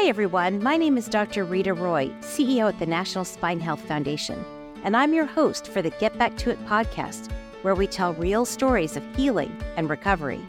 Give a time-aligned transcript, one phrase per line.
[0.00, 0.62] Hi, everyone.
[0.62, 1.44] My name is Dr.
[1.44, 4.44] Rita Roy, CEO at the National Spine Health Foundation,
[4.84, 7.32] and I'm your host for the Get Back to It podcast,
[7.62, 10.40] where we tell real stories of healing and recovery.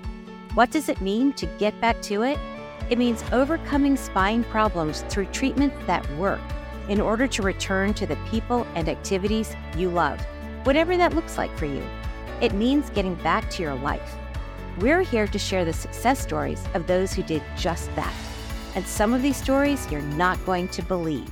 [0.53, 2.37] What does it mean to get back to it?
[2.91, 6.41] It means overcoming spine problems through treatments that work
[6.87, 10.21] in order to return to the people and activities you love,
[10.63, 11.83] whatever that looks like for you.
[12.39, 14.15] It means getting back to your life.
[14.77, 18.13] We're here to share the success stories of those who did just that.
[18.75, 21.31] And some of these stories you're not going to believe.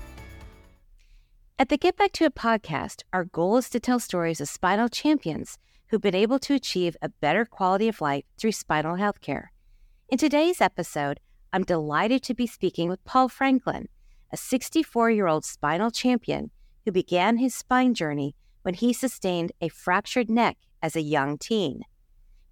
[1.60, 4.90] At the Get Back to It podcast, our goal is to tell stories of spinal
[4.90, 9.52] champions who've been able to achieve a better quality of life through spinal health care.
[10.10, 11.20] In today's episode,
[11.52, 13.88] I'm delighted to be speaking with Paul Franklin,
[14.32, 16.52] a 64 year old spinal champion
[16.86, 21.82] who began his spine journey when he sustained a fractured neck as a young teen.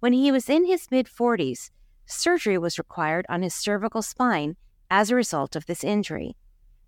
[0.00, 1.70] When he was in his mid 40s,
[2.06, 4.56] surgery was required on his cervical spine
[4.90, 6.36] as a result of this injury.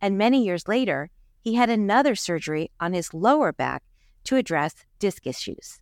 [0.01, 1.11] And many years later,
[1.41, 3.83] he had another surgery on his lower back
[4.25, 5.81] to address disc issues.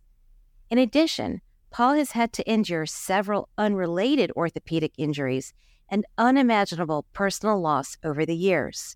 [0.69, 5.53] In addition, Paul has had to endure several unrelated orthopedic injuries
[5.89, 8.95] and unimaginable personal loss over the years.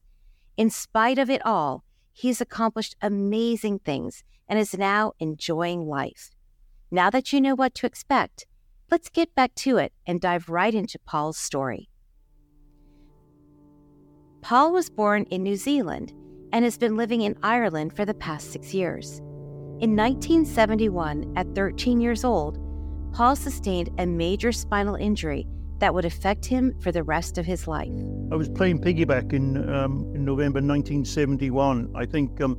[0.58, 6.32] In spite of it all, he's accomplished amazing things and is now enjoying life.
[6.90, 8.46] Now that you know what to expect,
[8.90, 11.91] let's get back to it and dive right into Paul's story.
[14.52, 16.12] Paul was born in New Zealand
[16.52, 19.20] and has been living in Ireland for the past six years.
[19.80, 22.60] In 1971, at 13 years old,
[23.14, 25.48] Paul sustained a major spinal injury
[25.80, 27.94] that would affect him for the rest of his life.
[28.30, 31.94] I was playing piggyback in, um, in November 1971.
[31.96, 32.58] I think um,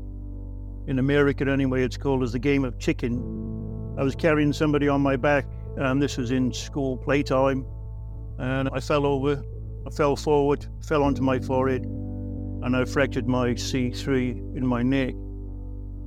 [0.86, 3.18] in America, anyway, it's called as the game of chicken.
[3.98, 5.44] I was carrying somebody on my back,
[5.76, 7.66] and this was in school playtime,
[8.38, 9.44] and I fell over.
[9.96, 15.14] Fell forward, fell onto my forehead, and I fractured my C3 in my neck.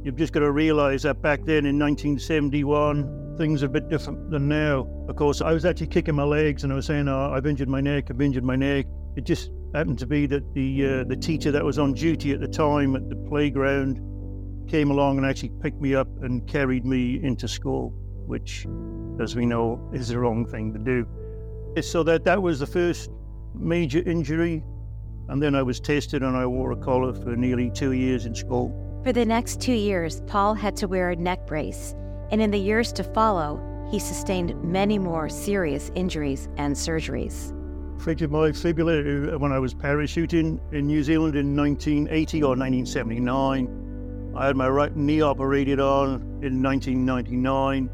[0.03, 4.31] You've just got to realize that back then in 1971, things are a bit different
[4.31, 4.87] than now.
[5.07, 7.69] Of course, I was actually kicking my legs and I was saying, oh, I've injured
[7.69, 8.85] my neck, I've injured my neck.
[9.15, 12.39] It just happened to be that the uh, the teacher that was on duty at
[12.39, 13.99] the time at the playground
[14.67, 17.91] came along and actually picked me up and carried me into school,
[18.25, 18.65] which,
[19.21, 21.07] as we know, is the wrong thing to do.
[21.81, 23.09] So that that was the first
[23.57, 24.63] major injury,
[25.29, 28.35] and then I was tested and I wore a collar for nearly two years in
[28.35, 29.01] school.
[29.03, 31.95] For the next two years, Paul had to wear a neck brace
[32.31, 33.61] and in the years to follow,
[33.91, 37.53] he sustained many more serious injuries and surgeries.
[38.01, 44.33] Fractured my fibula uh, when I was parachuting in New Zealand in 1980 or 1979.
[44.35, 47.89] I had my right knee operated on in 1999.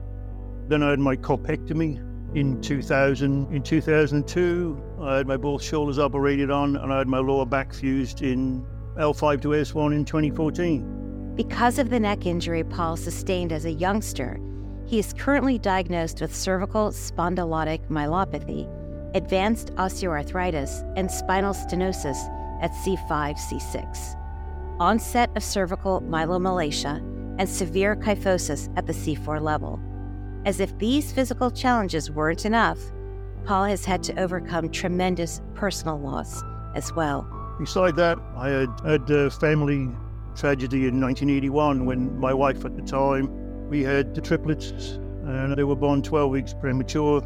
[0.67, 1.99] Then I had my corpectomy
[2.35, 3.53] in 2000.
[3.53, 7.73] In 2002, I had my both shoulders operated on and I had my lower back
[7.73, 8.65] fused in
[8.97, 11.33] L5 to S1 in 2014.
[11.35, 14.39] Because of the neck injury Paul sustained as a youngster,
[14.85, 18.67] he is currently diagnosed with cervical spondylotic myelopathy,
[19.15, 22.17] advanced osteoarthritis, and spinal stenosis
[22.61, 24.17] at C5 C6,
[24.79, 26.97] onset of cervical myelomalacia,
[27.39, 29.79] and severe kyphosis at the C4 level.
[30.45, 32.79] As if these physical challenges weren't enough,
[33.45, 36.41] Paul has had to overcome tremendous personal loss
[36.75, 37.27] as well.
[37.59, 39.89] Beside that, I had, had uh, family
[40.35, 45.63] tragedy in 1981 when my wife at the time, we had the triplets and they
[45.63, 47.21] were born 12 weeks premature.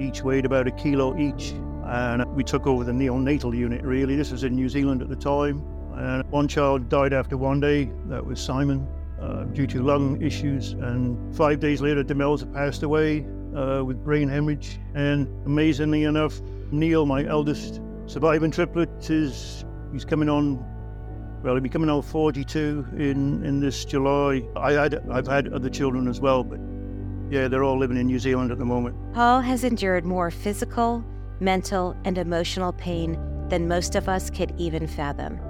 [0.00, 1.52] Each weighed about a kilo each.
[1.84, 4.16] And we took over the neonatal unit, really.
[4.16, 5.64] This was in New Zealand at the time.
[5.94, 7.90] And one child died after one day.
[8.06, 8.86] That was Simon,
[9.20, 10.72] uh, due to lung issues.
[10.72, 14.78] And five days later, Demelza passed away uh, with brain hemorrhage.
[14.94, 20.64] And amazingly enough, Neil, my eldest surviving triplet, is he's coming on
[21.42, 24.42] well, he'll be coming on 42 in, in this July.
[24.56, 26.60] I had, I've had other children as well, but
[27.30, 28.94] yeah, they're all living in New Zealand at the moment.
[29.14, 31.02] Paul has endured more physical,
[31.40, 33.18] mental, and emotional pain
[33.48, 35.40] than most of us could even fathom.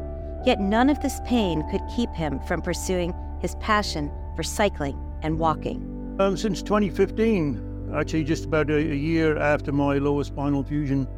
[0.47, 5.39] Yet none of this pain could keep him from pursuing his passion for cycling and
[5.39, 6.17] walking.
[6.19, 11.09] Um, since 2015, actually, just about a, a year after my lower spinal fusion,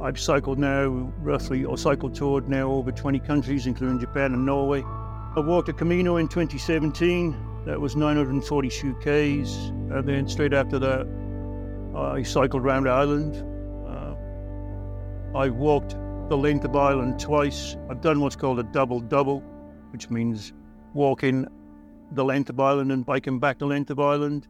[0.00, 0.88] I've cycled now
[1.20, 4.82] roughly, or cycled toured now over 20 countries, including Japan and Norway.
[4.82, 7.64] I walked a Camino in 2017.
[7.64, 9.56] That was 942 Ks.
[9.90, 11.06] And then straight after that,
[11.96, 13.34] I cycled around Ireland.
[13.88, 15.96] Uh, I walked
[16.28, 17.76] the length of Ireland twice.
[17.88, 19.40] I've done what's called a double double,
[19.92, 20.52] which means
[20.96, 21.46] walking
[22.12, 24.48] the length of Ireland and biking back the length of Ireland.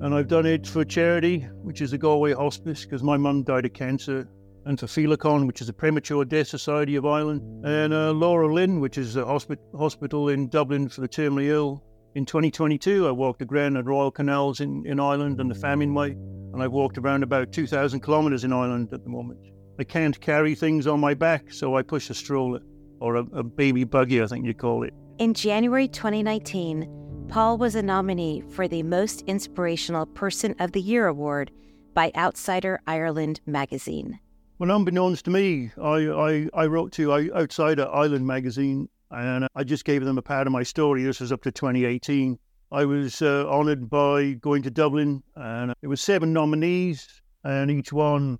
[0.00, 3.66] And I've done it for charity, which is the Galway Hospice, because my mum died
[3.66, 4.28] of cancer
[4.64, 8.98] and for Féileacáin, which is a premature death society of Ireland, and uh, LauraLynn, which
[8.98, 11.84] is a hospi- hospital in Dublin for the terminally ill.
[12.16, 15.94] In 2022, I walked the Grand and Royal Canals in, in Ireland and the Famine
[15.94, 19.38] Way, and I've walked around about 2,000 kilometres in Ireland at the moment.
[19.78, 22.60] I can't carry things on my back, so I push a stroller,
[23.00, 24.94] or a, a baby buggy, I think you call it.
[25.18, 31.06] In January 2019, Paul was a nominee for the Most Inspirational Person of the Year
[31.06, 31.50] award
[31.94, 34.20] by Outsider Ireland magazine.
[34.58, 39.86] Well, unbeknownst to me, I, I, I wrote to Outsider Ireland magazine and I just
[39.86, 41.02] gave them a part of my story.
[41.02, 42.38] This was up to 2018.
[42.70, 47.90] I was uh, honoured by going to Dublin, and it was seven nominees, and each
[47.90, 48.38] one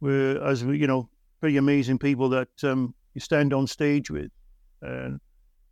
[0.00, 1.10] were, as you know,
[1.40, 4.30] pretty amazing people that um, you stand on stage with.
[4.80, 5.20] And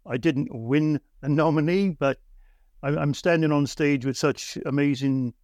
[0.09, 2.19] I didn't win a nominee, but
[2.83, 5.35] I'm standing on stage with such amazing,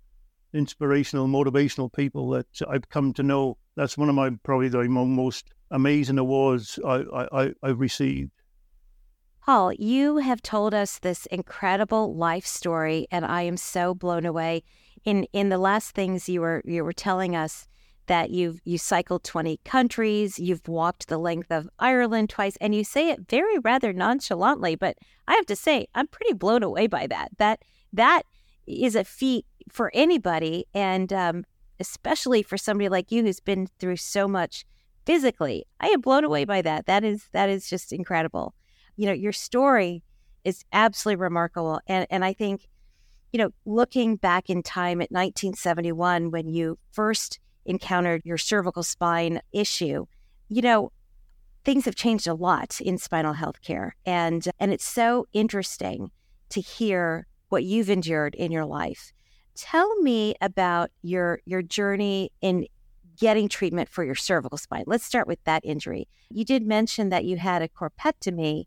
[0.53, 3.59] inspirational, motivational people that I've come to know.
[3.77, 8.31] That's one of my probably the most amazing awards I, I, I've received.
[9.45, 14.63] Paul, you have told us this incredible life story, and I am so blown away.
[15.05, 17.69] In in the last things you were you were telling us
[18.06, 22.85] that you've you cycled 20 countries, you've walked the length of Ireland twice, and you
[22.85, 24.97] say it very rather nonchalantly, but
[25.29, 27.31] I have to say I'm pretty blown away by that.
[27.39, 27.61] That
[27.93, 28.23] that
[28.67, 31.45] is a feat for anybody, and um,
[31.81, 34.65] especially for somebody like you who's been through so much
[35.06, 35.65] physically.
[35.81, 36.87] I am blown away by that.
[36.87, 38.55] That is that is just incredible
[38.97, 40.03] you know, your story
[40.45, 41.81] is absolutely remarkable.
[41.87, 42.69] And, and I think,
[43.33, 49.41] you know, looking back in time at 1971 when you first encountered your cervical spine
[49.53, 50.07] issue,
[50.49, 50.93] you know,
[51.65, 53.97] things have changed a lot in spinal health care.
[54.05, 56.11] And, and it's so interesting
[56.51, 59.13] to hear what you've endured in your life.
[59.55, 62.67] Tell me about your your journey in
[63.17, 64.85] getting treatment for your cervical spine.
[64.87, 66.09] Let's start with that injury.
[66.31, 68.65] You did mention that you had a corpectomy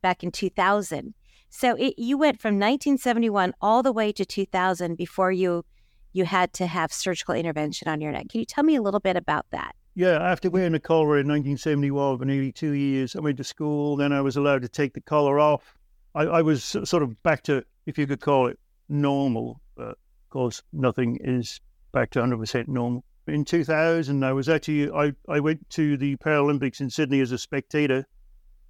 [0.00, 1.14] back in 2000.
[1.50, 5.64] So it, you went from 1971 all the way to 2000 before you
[6.12, 8.28] you had to have surgical intervention on your neck.
[8.28, 9.74] Can you tell me a little bit about that?
[9.94, 13.96] Yeah, after wearing the collar in 1971 for nearly two years, I went to school.
[13.96, 15.74] Then I was allowed to take the collar off.
[16.14, 18.58] I, I was sort of back to, if you could call it,
[18.88, 19.60] normal.
[19.76, 21.60] But of course, nothing is
[21.92, 23.04] back to 100% normal.
[23.26, 27.38] In 2000, I was actually I, I went to the Paralympics in Sydney as a
[27.38, 28.06] spectator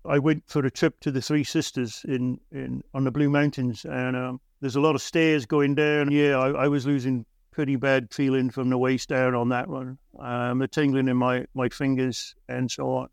[0.04, 3.84] I went for a trip to the Three Sisters in, in on the Blue Mountains,
[3.84, 6.10] and um, there's a lot of stairs going down.
[6.10, 9.98] Yeah, I, I, was losing pretty bad feeling from the waist down on that one.
[10.18, 13.08] Um, the tingling in my, my fingers and so on.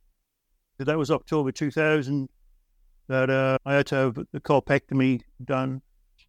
[0.78, 2.30] So that was October 2000
[3.08, 5.82] that uh, I had to have the corpectomy done.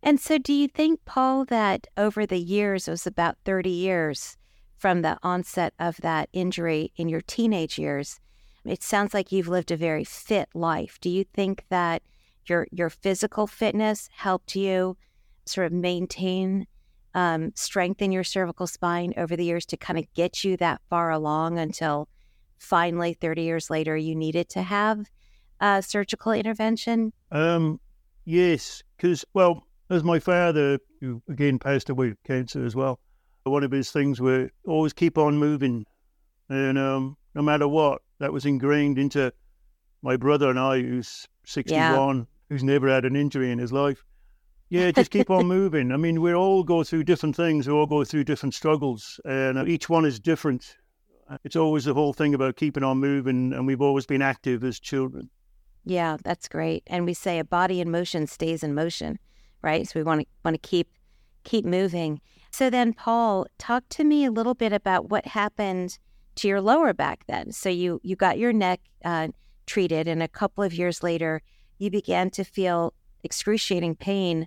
[0.02, 4.36] And so, do you think, Paul, that over the years, it was about 30 years
[4.76, 8.20] from the onset of that injury in your teenage years,
[8.64, 10.98] it sounds like you've lived a very fit life.
[11.00, 12.02] Do you think that
[12.46, 14.96] your your physical fitness helped you
[15.48, 16.66] sort of maintain
[17.14, 20.80] um, strength in your cervical spine over the years to kind of get you that
[20.88, 22.08] far along until
[22.58, 25.06] finally 30 years later you needed to have
[25.60, 27.12] a surgical intervention?
[27.32, 27.80] Um,
[28.24, 33.00] yes, because, well, as my father, who again passed away with cancer as well,
[33.44, 35.86] one of his things were always keep on moving.
[36.48, 39.32] And um, no matter what, that was ingrained into
[40.02, 42.24] my brother and I, who's 61, yeah.
[42.48, 44.04] who's never had an injury in his life.
[44.70, 45.92] Yeah, just keep on moving.
[45.92, 47.66] I mean, we all go through different things.
[47.66, 50.76] We all go through different struggles, and each one is different.
[51.44, 54.78] It's always the whole thing about keeping on moving, and we've always been active as
[54.78, 55.30] children.
[55.84, 56.82] Yeah, that's great.
[56.86, 59.18] And we say a body in motion stays in motion,
[59.62, 59.88] right?
[59.88, 60.88] So we want to want to keep
[61.44, 62.20] keep moving.
[62.50, 65.98] So then, Paul, talk to me a little bit about what happened
[66.36, 67.52] to your lower back then.
[67.52, 69.28] So you you got your neck uh,
[69.66, 71.40] treated, and a couple of years later,
[71.78, 72.92] you began to feel
[73.24, 74.46] excruciating pain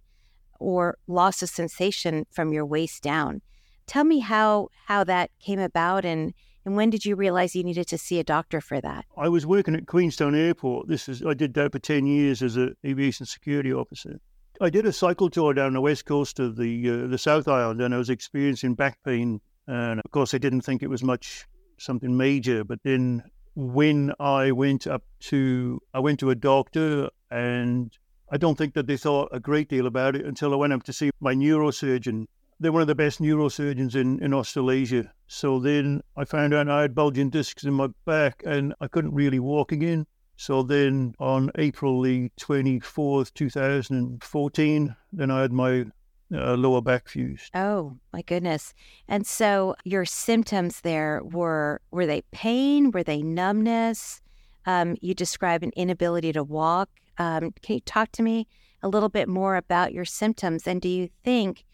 [0.61, 3.41] or loss of sensation from your waist down.
[3.87, 7.87] Tell me how how that came about, and and when did you realize you needed
[7.87, 9.05] to see a doctor for that?
[9.17, 10.87] I was working at Queenstown Airport.
[10.87, 14.19] This is I did that for ten years as an aviation security officer.
[14.61, 17.81] I did a cycle tour down the west coast of the uh, the South Island,
[17.81, 19.41] and I was experiencing back pain.
[19.67, 21.45] And of course, I didn't think it was much
[21.77, 22.63] something major.
[22.63, 23.23] But then
[23.55, 27.91] when I went up to, I went to a doctor and
[28.33, 30.83] I don't think that they thought a great deal about it until I went up
[30.83, 32.27] to see my neurosurgeon.
[32.61, 35.11] They're one of the best neurosurgeons in, in Australasia.
[35.27, 39.13] So then I found out I had bulging discs in my back and I couldn't
[39.13, 40.07] really walk again.
[40.37, 45.85] So then on April the 24th, 2014, then I had my
[46.33, 47.51] uh, lower back fused.
[47.53, 48.73] Oh my goodness!
[49.09, 52.91] And so your symptoms there were were they pain?
[52.91, 54.21] Were they numbness?
[54.65, 56.89] Um, you describe an inability to walk.
[57.17, 58.47] Um, can you talk to me
[58.83, 60.67] a little bit more about your symptoms?
[60.67, 61.65] And do you think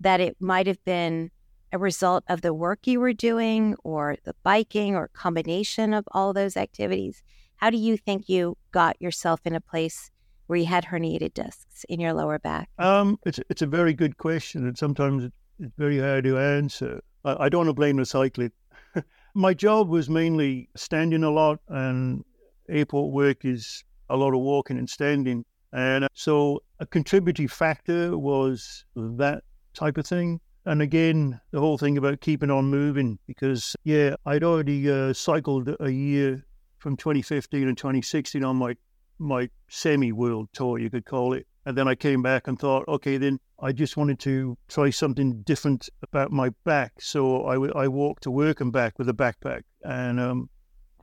[0.00, 1.30] that it might have been
[1.72, 6.32] a result of the work you were doing, or the biking, or combination of all
[6.32, 7.22] those activities?
[7.56, 10.10] How do you think you got yourself in a place
[10.46, 12.68] where you had herniated discs in your lower back?
[12.78, 17.00] Um, it's it's a very good question, and sometimes it's very hard to answer.
[17.24, 18.52] I, I don't want to blame the cycling.
[19.34, 22.24] My job was mainly standing a lot, and
[22.68, 25.44] airport work is a lot of walking and standing.
[25.72, 29.42] And uh, so a contributing factor was that
[29.74, 30.40] type of thing.
[30.64, 35.74] And again, the whole thing about keeping on moving, because yeah, I'd already uh, cycled
[35.78, 36.44] a year
[36.78, 38.76] from 2015 and 2016 on my
[39.18, 41.46] my semi world tour, you could call it.
[41.64, 45.40] And then I came back and thought, okay, then I just wanted to try something
[45.42, 46.92] different about my back.
[47.00, 49.62] So I, w- I walked to work and back with a backpack.
[49.82, 50.50] And um.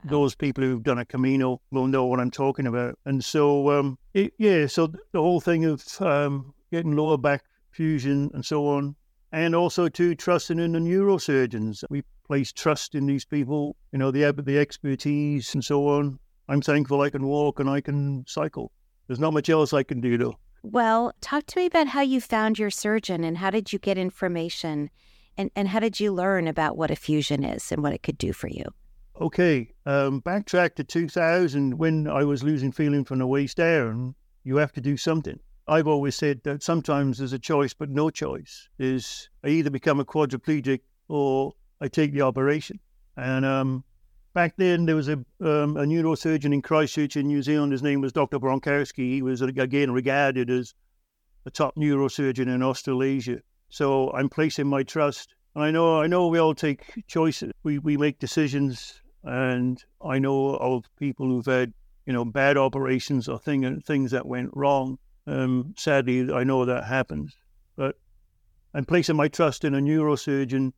[0.04, 2.98] Those people who've done a Camino will know what I'm talking about.
[3.04, 8.30] And so, um, it, yeah, so the whole thing of um, getting lower back fusion
[8.34, 8.94] and so on,
[9.32, 11.84] and also to trusting in the neurosurgeons.
[11.90, 16.18] We place trust in these people, you know, the, the expertise and so on.
[16.48, 18.70] I'm thankful I can walk and I can cycle.
[19.06, 20.36] There's not much else I can do, though.
[20.62, 23.98] Well, talk to me about how you found your surgeon and how did you get
[23.98, 24.90] information
[25.36, 28.16] and, and how did you learn about what a fusion is and what it could
[28.16, 28.64] do for you?
[29.20, 34.14] Okay, um, backtrack to 2000 when I was losing feeling from the waist down.
[34.42, 35.38] You have to do something.
[35.68, 38.68] I've always said that sometimes there's a choice, but no choice.
[38.78, 42.80] Is I either become a quadriplegic or I take the operation.
[43.16, 43.84] And um,
[44.34, 47.72] back then there was a, um, a neurosurgeon in Christchurch in New Zealand.
[47.72, 48.38] His name was Dr.
[48.38, 49.10] Bonkowski.
[49.12, 50.74] He was again regarded as
[51.46, 53.40] a top neurosurgeon in Australasia.
[53.68, 55.34] So I'm placing my trust.
[55.54, 57.52] And I know I know we all take choices.
[57.62, 61.72] We we make decisions, and I know of people who've had
[62.06, 64.98] you know bad operations or thing, things that went wrong.
[65.26, 67.36] Um, sadly, I know that happens.
[67.76, 67.96] But
[68.74, 70.72] I'm placing my trust in a neurosurgeon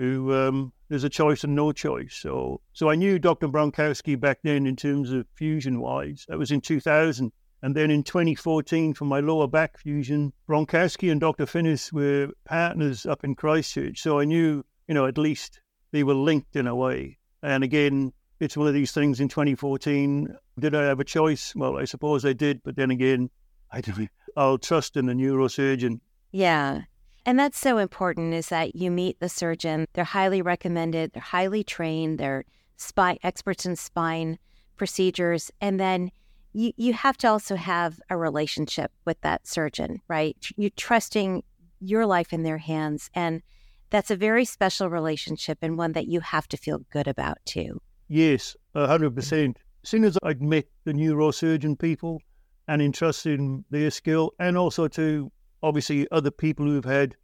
[0.00, 2.14] who um, there's a choice and no choice.
[2.14, 3.48] So, so I knew Dr.
[3.48, 6.24] Bonkowski back then in terms of fusion wise.
[6.28, 7.30] That was in 2000.
[7.62, 11.44] And then in 2014, for my lower back fusion, Bonkowski and Dr.
[11.44, 14.00] Finnis were partners up in Christchurch.
[14.00, 15.60] So I knew, you know, at least
[15.92, 17.18] they were linked in a way.
[17.42, 20.34] And again, it's one of these things in 2014.
[20.58, 21.54] Did I have a choice?
[21.54, 22.62] Well, I suppose I did.
[22.62, 23.30] But then again,
[23.70, 26.00] I don't, I'll trust in the neurosurgeon.
[26.32, 26.82] Yeah.
[27.26, 29.86] And that's so important is that you meet the surgeon.
[29.92, 32.44] They're highly recommended, they're highly trained, they're
[32.76, 34.38] spine experts in spine
[34.76, 35.50] procedures.
[35.60, 36.10] And then
[36.54, 40.36] you, you have to also have a relationship with that surgeon, right?
[40.56, 41.42] You're trusting
[41.80, 43.10] your life in their hands.
[43.14, 43.42] And
[43.90, 47.80] that's a very special relationship and one that you have to feel good about too.
[48.08, 49.56] Yes, 100%.
[49.82, 52.20] As soon as I'd met the neurosurgeon people
[52.68, 55.30] and entrusted in their skill, and also to
[55.62, 57.16] obviously other people who've had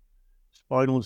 [0.52, 1.04] spinal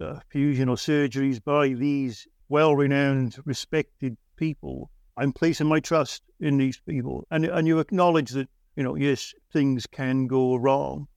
[0.00, 4.90] uh, fusion or surgeries by these well-renowned, respected people.
[5.16, 9.32] I'm placing my trust in these people, and and you acknowledge that you know yes
[9.52, 11.08] things can go wrong.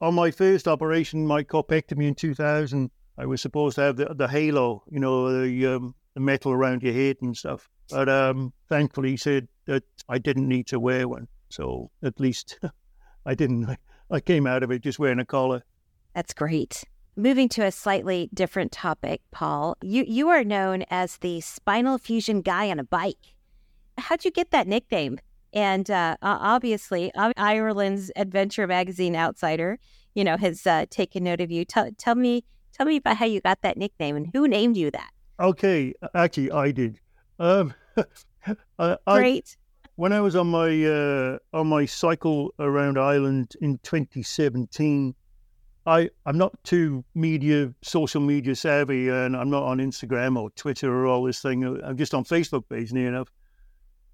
[0.00, 4.28] On my first operation, my corpectomy in 2000, I was supposed to have the, the
[4.28, 7.68] halo, you know, the um, the metal around your head and stuff.
[7.90, 12.58] But um, thankfully, he said that I didn't need to wear one, so at least
[13.26, 13.76] I didn't.
[14.10, 15.62] I came out of it just wearing a collar.
[16.14, 16.84] That's great.
[17.14, 22.40] Moving to a slightly different topic, Paul, you, you are known as the spinal fusion
[22.40, 23.34] guy on a bike.
[23.98, 25.18] How'd you get that nickname?
[25.52, 29.78] And uh, obviously, Ireland's Adventure Magazine Outsider,
[30.14, 31.66] you know, has uh, taken note of you.
[31.66, 32.44] Tell, tell me,
[32.78, 35.10] tell me about how you got that nickname and who named you that.
[35.40, 36.98] Okay, actually, I did.
[37.38, 37.74] Um,
[38.78, 39.56] I, Great
[39.98, 45.12] when I was on my uh, on my cycle around Ireland in 2017,
[45.86, 50.88] I I'm not too media social media savvy, and I'm not on Instagram or Twitter
[50.88, 51.64] or all this thing.
[51.82, 53.26] I'm just on Facebook basically enough.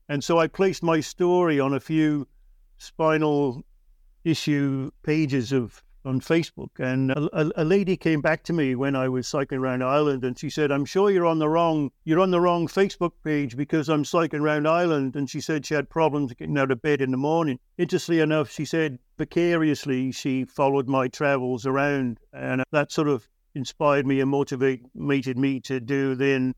[0.09, 2.27] And so I placed my story on a few
[2.79, 3.63] spinal
[4.25, 9.09] issue pages of on Facebook, and a, a, lady came back to me when I
[9.09, 12.31] was cycling around Ireland, and she said, "I'm sure you're on the wrong you're on
[12.31, 16.33] the wrong Facebook page because I'm cycling around Ireland." And she said she had problems
[16.35, 17.59] getting out of bed in the morning.
[17.79, 24.07] Interestingly enough, she said vicariously she followed my travels around, and that sort of inspired
[24.07, 26.55] me and motivated me to do then.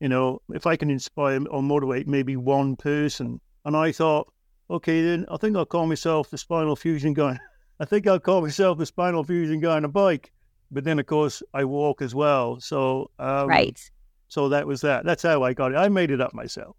[0.00, 4.30] You know, if I can inspire or motivate maybe one person, and I thought,
[4.68, 7.38] okay, then I think I'll call myself the spinal fusion guy.
[7.80, 10.32] I think I'll call myself a spinal fusion guy on a bike.
[10.70, 12.60] But then, of course, I walk as well.
[12.60, 13.78] So, um, right.
[14.28, 15.04] So that was that.
[15.04, 15.76] That's how I got it.
[15.76, 16.76] I made it up myself.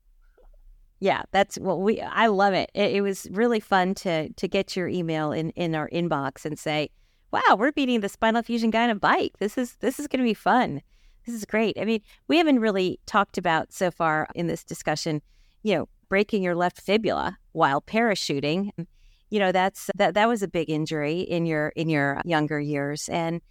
[1.00, 2.02] Yeah, that's what we.
[2.02, 2.70] I love it.
[2.74, 2.96] it.
[2.96, 6.90] It was really fun to to get your email in in our inbox and say,
[7.32, 9.38] "Wow, we're beating the spinal fusion guy on a bike.
[9.40, 10.82] This is this is going to be fun.
[11.26, 15.22] This is great." I mean, we haven't really talked about so far in this discussion,
[15.64, 18.72] you know, breaking your left fibula while parachuting.
[19.30, 23.10] You know, that's that that was a big injury in your in your younger years,
[23.10, 23.42] and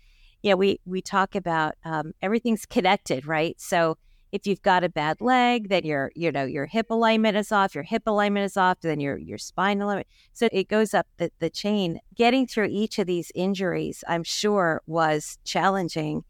[0.43, 3.61] yeah, we we talk about um, everything's connected, right?
[3.61, 3.99] So
[4.33, 7.75] if you've got a bad leg, then your you know your hip alignment is off.
[7.75, 8.81] Your hip alignment is off.
[8.81, 10.07] Then your your spine alignment.
[10.33, 12.01] So it goes up the, the chain.
[12.15, 16.25] Getting through each of these injuries, I'm sure, was challenging.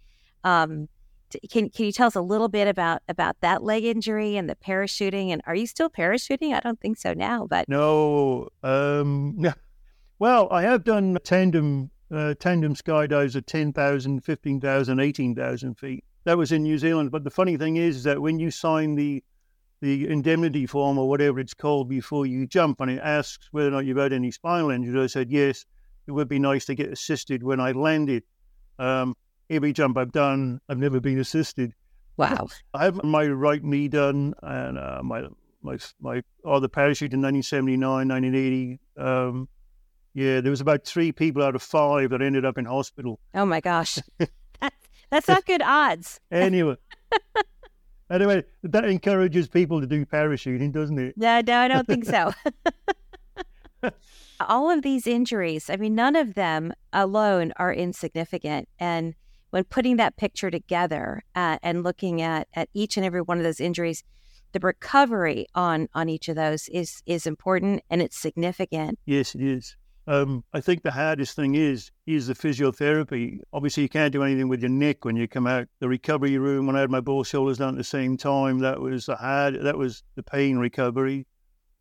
[0.44, 0.88] Um,
[1.50, 4.56] can can you tell us a little bit about about that leg injury and the
[4.56, 5.30] parachuting?
[5.30, 6.54] And are you still parachuting?
[6.54, 8.48] I don't think so now, but no.
[8.62, 9.38] Um,
[10.18, 16.52] well, I have done tandem uh, tandem skydives at 10,000, 15,000, 18,000 feet that was
[16.52, 17.10] in New Zealand.
[17.10, 19.24] But the funny thing is, is that when you sign the
[19.82, 23.70] the indemnity form or whatever it's called before you jump, and it asks whether or
[23.70, 25.64] not you've had any spinal injuries, I said yes.
[26.06, 28.22] It would be nice to get assisted when I landed.
[28.78, 29.16] Um,
[29.50, 31.72] every jump I've done, I've never been assisted.
[32.16, 32.48] Wow!
[32.72, 35.24] I have my right knee done, and uh, my
[35.62, 38.78] my my oh the parachute in 1979, 1980.
[38.96, 39.48] Um,
[40.14, 43.20] yeah, there was about three people out of five that ended up in hospital.
[43.34, 43.98] Oh my gosh.
[45.10, 46.20] That's not good odds.
[46.32, 46.76] anyway.
[48.10, 51.18] anyway, that encourages people to do parachuting, doesn't it?
[51.18, 52.32] No, no, I don't think so.
[54.40, 58.68] All of these injuries, I mean, none of them alone are insignificant.
[58.78, 59.14] And
[59.56, 63.42] when putting that picture together uh, and looking at, at each and every one of
[63.42, 64.04] those injuries,
[64.52, 68.98] the recovery on on each of those is is important and it's significant.
[69.06, 69.74] Yes, it is.
[70.06, 73.40] Um, I think the hardest thing is is the physiotherapy.
[73.54, 75.68] Obviously, you can't do anything with your neck when you come out.
[75.80, 78.78] The recovery room when I had my ball shoulders done at the same time, that
[78.78, 79.54] was the hard.
[79.62, 81.26] That was the pain recovery.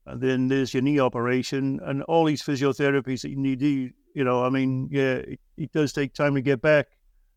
[0.05, 3.91] And then there's your knee operation and all these physiotherapies that you need to.
[4.13, 6.87] You know, I mean, yeah, it, it does take time to get back.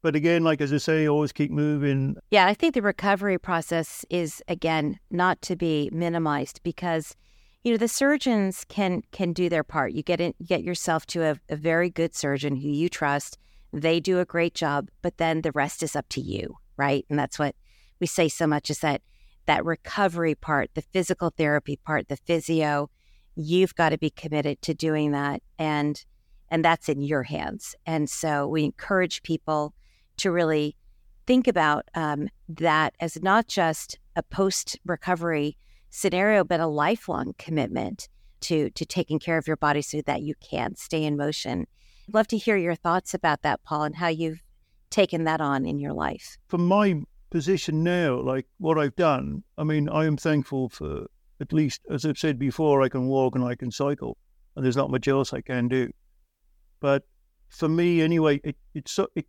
[0.03, 2.17] But again, like as I say, always keep moving.
[2.31, 7.17] Yeah, I think the recovery process is again not to be minimized because
[7.65, 9.93] you know the surgeons can can do their part.
[9.93, 13.39] You get in, get yourself to a, a very good surgeon who you trust.
[13.73, 17.05] They do a great job but then the rest is up to you right?
[17.11, 17.55] And that's what
[18.01, 19.03] we say so much is that
[19.45, 22.91] that recovery part the physical therapy part the physio
[23.35, 26.05] you've got to be committed to doing that and
[26.51, 27.75] and that's in your hands.
[27.85, 29.75] And so we encourage people
[30.19, 30.77] to really
[31.27, 35.57] think about um, that as not just a post recovery
[35.91, 38.09] scenario, but a lifelong commitment
[38.41, 41.67] to to taking care of your body so that you can stay in motion.
[42.09, 44.43] I'd love to hear your thoughts about that, Paul, and how you've
[44.91, 46.39] taken that on in your life.
[46.49, 51.07] From my position now, like what I've done, I mean, I am thankful for
[51.41, 54.17] at least, as I've said before, I can walk and I can cycle,
[54.57, 55.91] and there's not much else I can do.
[56.81, 57.05] But
[57.49, 59.27] for me, anyway, it it's so it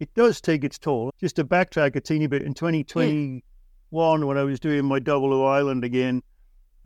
[0.00, 1.12] it does take its toll.
[1.20, 3.44] Just to backtrack a teeny bit, in 2020,
[3.90, 6.22] one when I was doing my double O Island again,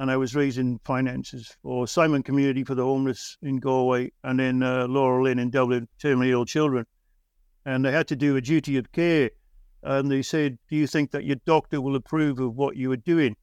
[0.00, 4.62] and I was raising finances for Simon Community for the homeless in Galway, and then
[4.62, 6.84] uh, LauraLynn in Dublin, terminally ill children.
[7.64, 9.30] And they had to do a duty of care.
[9.84, 12.96] And they said, Do you think that your doctor will approve of what you are
[12.96, 13.36] doing?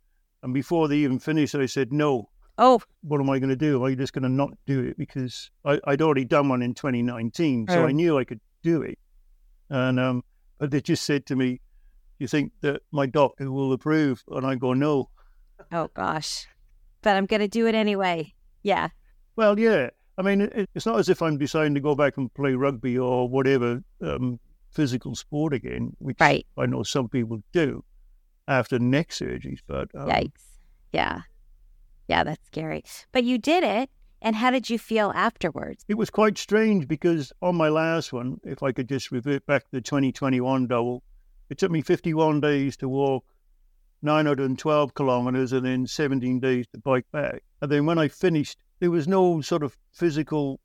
[0.44, 2.30] And before they even finished, I said, No.
[2.58, 2.82] Oh.
[3.02, 3.78] What am I going to do?
[3.78, 4.98] Am I just going to not do it?
[4.98, 7.88] Because I, would already done one in 2019, so oh.
[7.88, 9.00] I knew I could do it.
[9.72, 10.24] And um,
[10.60, 11.62] but they just said to me,
[12.20, 14.22] you think that my doctor will approve?
[14.30, 15.10] And I go, no.
[15.72, 16.46] Oh, gosh.
[17.02, 18.34] But I'm going to do it anyway.
[18.62, 18.90] Yeah.
[19.38, 19.90] Well, yeah.
[20.18, 22.98] I mean, it, it's not as if I'm deciding to go back and play rugby
[22.98, 26.46] or whatever um, physical sport again, which right.
[26.58, 27.84] I know some people do
[28.48, 29.60] after neck surgeries.
[29.66, 30.44] But um, yikes.
[30.92, 31.22] Yeah.
[32.08, 32.84] Yeah, that's scary.
[33.14, 33.90] But you did it.
[34.22, 35.84] And how did you feel afterwards?
[35.88, 39.64] It was quite strange because on my last one, if I could just revert back
[39.64, 41.04] to the 2021 double,
[41.50, 43.26] it took me 51 days to walk
[44.04, 47.42] 912 kilometers and then 17 days to bike back.
[47.62, 50.60] And then when I finished, there was no sort of physical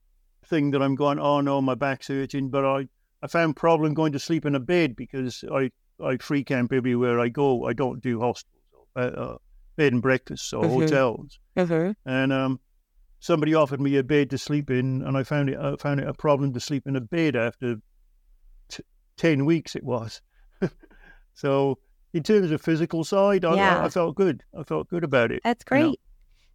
[0.45, 2.51] thing that I'm going, oh no, my back's hurting.
[2.51, 2.88] But I,
[3.23, 5.71] I found problem going to sleep in a bed because I,
[6.03, 7.66] I free camp everywhere I go.
[7.66, 8.53] I don't do hostels,
[8.95, 9.37] or, uh,
[9.77, 10.81] bed and breakfast or mm-hmm.
[10.81, 11.38] hotels.
[11.57, 11.92] Mm-hmm.
[12.09, 12.61] And um,
[13.26, 16.08] somebody offered me a bed to sleep in, and I found it I found it
[16.08, 17.76] a problem to sleep in a bed after
[18.68, 18.84] t-
[19.16, 19.74] ten weeks.
[19.74, 20.22] It was.
[21.34, 21.78] so
[22.14, 23.80] in terms of physical side, I, yeah.
[23.80, 24.44] I, I, felt good.
[24.58, 25.40] I felt good about it.
[25.42, 25.80] That's great.
[25.80, 25.96] You know?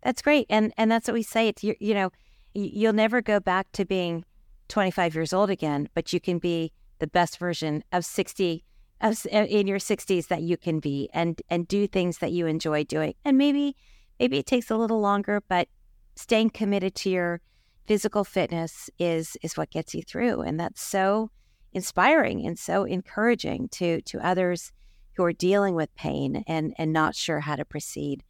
[0.03, 0.47] That's great.
[0.49, 1.49] And and that's what we say.
[1.49, 2.09] It's you, you know,
[2.53, 4.23] you'll never go back to being
[4.69, 8.63] 25 years old again, but you can be the best version of 60
[9.01, 12.47] of, uh, in your 60s that you can be and and do things that you
[12.47, 13.13] enjoy doing.
[13.25, 13.75] And maybe
[14.19, 15.67] maybe it takes a little longer, but
[16.21, 17.41] staying committed to your
[17.87, 21.29] physical fitness is is what gets you through and that's so
[21.73, 24.71] inspiring and so encouraging to to others
[25.15, 28.23] who are dealing with pain and and not sure how to proceed.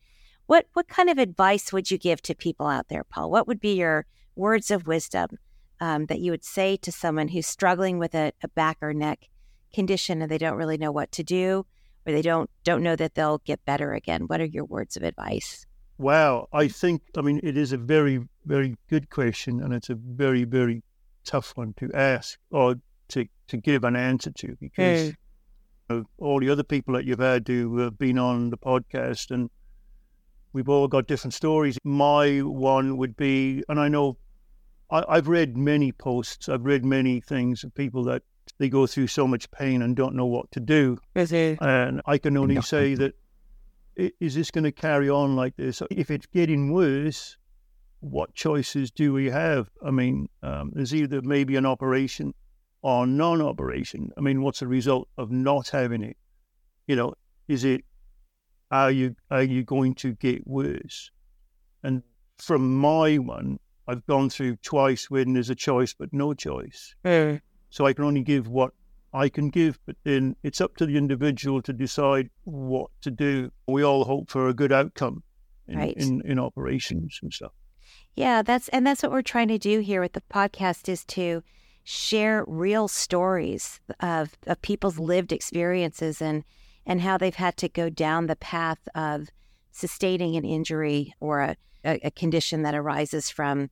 [0.48, 3.32] What what kind of advice would you give to people out there, Paul?
[3.32, 5.38] What would be your words of wisdom
[5.80, 9.30] um, that you would say to someone who's struggling with a, a back or neck
[9.74, 11.66] condition and they don't really know what to do,
[12.06, 14.24] or they don't don't know that they'll get better again?
[14.24, 15.66] What are your words of advice?
[16.02, 19.96] Wow, I think I mean it is a very very good question, and it's a
[19.96, 20.84] very very
[21.24, 22.76] tough one to ask or
[23.10, 25.10] to to give an answer to because.
[25.10, 25.16] Hey
[26.18, 29.50] all the other people that you've had who have been on the podcast, and
[30.54, 31.78] we've all got different stories.
[31.84, 34.18] My one would be, and I know
[34.90, 38.24] I, have read many posts, I've read many things of people that
[38.58, 40.98] they go through so much pain and don't know what to do.
[41.62, 43.14] And I can only say that
[44.20, 45.82] is this going to carry on like this?
[45.92, 47.38] If it's getting worse,
[48.00, 49.70] what choices do we have?
[49.86, 52.34] I mean, um, there's either maybe an operation
[52.82, 54.12] or non-operation.
[54.18, 56.18] I mean, what's the result of not having it?
[56.88, 57.14] You know,
[57.48, 57.84] is it
[58.72, 61.12] are you are you going to get worse?
[61.84, 62.02] And
[62.38, 66.96] from my one, I've gone through twice when there's a choice but no choice.
[67.06, 67.42] Mm.
[67.70, 68.74] So I can only give what
[69.14, 73.52] I can give, but then it's up to the individual to decide what to do.
[73.68, 75.24] We all hope for a good outcome
[75.68, 75.98] in, right.
[75.98, 77.52] in, in operations and stuff.
[78.16, 81.44] Yeah, that's and that's what we're trying to do here with the podcast is to
[81.84, 86.44] share real stories of, of people's lived experiences and
[86.86, 89.30] and how they've had to go down the path of
[89.72, 93.70] sustaining an injury or a, a, a condition that arises from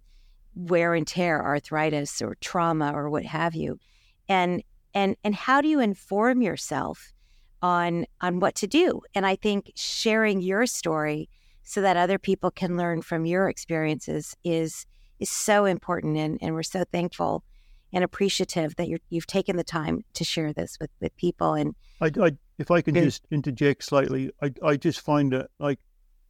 [0.56, 3.80] wear and tear, arthritis or trauma or what have you.
[4.28, 7.14] And and and how do you inform yourself
[7.62, 9.02] on on what to do?
[9.14, 11.30] And I think sharing your story
[11.64, 14.86] so that other people can learn from your experiences is
[15.20, 17.44] is so important and, and we're so thankful
[17.92, 21.54] and appreciative that you have taken the time to share this with, with people.
[21.56, 25.80] And I, I if I can just interject slightly, I, I just find that like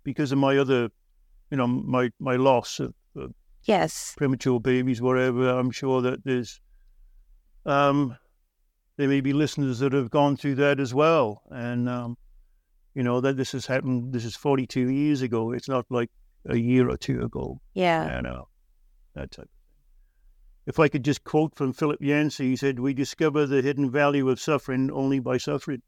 [0.04, 0.89] because of my other,
[1.52, 5.50] you know, my my loss of, of yes premature babies, whatever.
[5.50, 6.60] I'm sure that there's
[7.65, 8.17] um
[9.00, 12.18] there may be listeners that have gone through that as well, and um,
[12.94, 14.12] you know that this has happened.
[14.12, 15.54] This is 42 years ago.
[15.54, 16.10] It's not like
[16.46, 17.62] a year or two ago.
[17.74, 18.50] Yeah, you know
[19.14, 20.66] that type of thing.
[20.66, 24.28] if I could just quote from Philip Yancey, he said, "We discover the hidden value
[24.28, 25.82] of suffering only by suffering."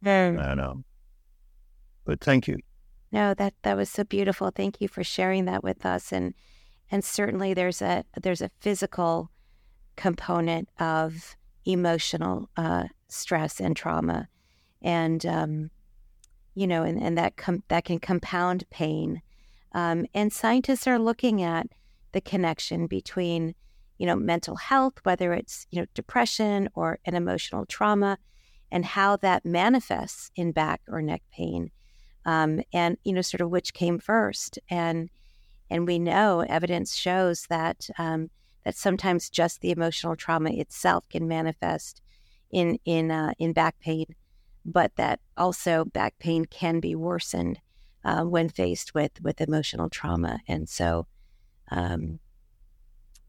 [0.00, 0.36] No.
[0.38, 0.84] And, um,
[2.04, 2.58] but thank you.
[3.10, 4.52] No, that that was so beautiful.
[4.54, 6.32] Thank you for sharing that with us, and
[6.92, 9.32] and certainly there's a there's a physical
[9.96, 11.34] component of
[11.66, 14.28] emotional uh, stress and trauma,
[14.82, 15.70] and um,
[16.54, 19.22] you know, and, and that com- that can compound pain.
[19.72, 21.66] Um, and scientists are looking at
[22.12, 23.54] the connection between
[23.98, 28.18] you know, mental health, whether it's, you know, depression or an emotional trauma,
[28.70, 31.70] and how that manifests in back or neck pain.
[32.24, 34.58] Um, and, you know, sort of which came first.
[34.68, 35.08] And
[35.70, 38.30] and we know evidence shows that um,
[38.66, 42.02] that sometimes just the emotional trauma itself can manifest
[42.50, 44.06] in in uh, in back pain,
[44.64, 47.60] but that also back pain can be worsened
[48.04, 50.40] uh, when faced with with emotional trauma.
[50.48, 51.06] And so,
[51.70, 52.18] um,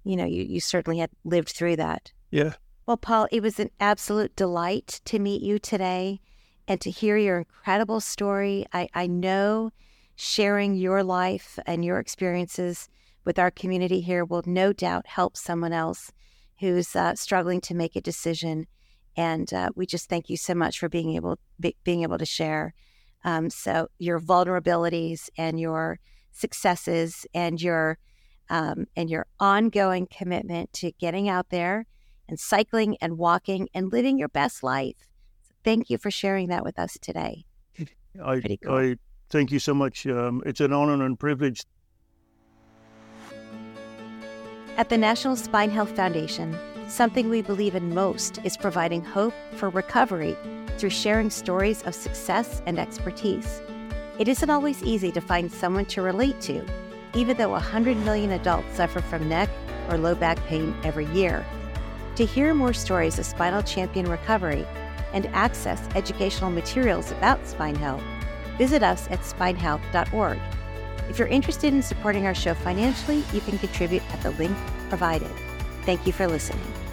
[0.04, 2.12] you know, you, you certainly had lived through that.
[2.32, 2.54] Yeah.
[2.88, 6.20] Well, Paul, it was an absolute delight to meet you today
[6.68, 8.66] and to hear your incredible story.
[8.74, 9.70] I, I know
[10.16, 12.90] sharing your life and your experiences
[13.28, 16.14] with our community here will no doubt help someone else
[16.62, 18.66] who's uh, struggling to make a decision.
[19.18, 22.26] And uh, we just thank you so much for being able be, being able to
[22.26, 22.74] share.
[23.26, 26.00] Um, so your vulnerabilities and your
[26.32, 27.98] successes and your
[28.50, 31.86] um, and your ongoing commitment to getting out there
[32.30, 34.96] and cycling and walking and living your best life.
[35.44, 37.44] So thank you for sharing that with us today.
[38.24, 38.78] I, cool.
[38.78, 38.96] I
[39.30, 40.08] thank you so much.
[40.08, 41.66] Um, it's an honor and privilege.
[44.78, 49.70] At the National Spine Health Foundation, something we believe in most is providing hope for
[49.70, 50.38] recovery
[50.78, 53.62] through sharing stories of success and expertise.
[54.20, 56.64] It isn't always easy to find someone to relate to
[57.18, 59.50] even though 100 million adults suffer from neck
[59.90, 61.46] or low back pain every year.
[62.16, 64.66] To hear more stories of spinal champion recovery
[65.14, 68.04] and access educational materials about spine health,
[68.58, 70.40] visit us at spinehealth.org.
[71.10, 74.56] If you're interested in supporting our show financially, you can contribute at the link
[74.90, 75.32] provided.
[75.84, 76.87] Thank you for listening.